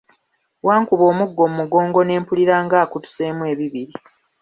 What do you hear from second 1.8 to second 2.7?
ne mpulira